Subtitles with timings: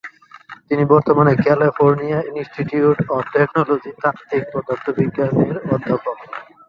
[0.67, 6.17] তিনি বর্তমানে California Institute of টেকনোলজিতে তাত্ত্বিক পদার্থবিজ্ঞানের অধ্যাপক।